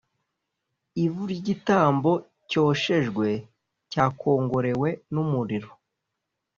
[1.03, 2.11] ivu ry igitambo
[2.49, 3.27] cyoshejwe
[3.91, 5.69] cyakongorewe n umuriro